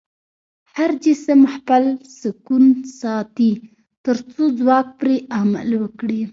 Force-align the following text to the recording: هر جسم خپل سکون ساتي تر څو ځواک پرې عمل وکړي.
هر 0.75 0.91
جسم 1.05 1.39
خپل 1.55 1.83
سکون 2.21 2.65
ساتي 2.99 3.51
تر 4.05 4.15
څو 4.31 4.43
ځواک 4.59 4.87
پرې 4.99 5.15
عمل 5.39 5.69
وکړي. 5.81 6.21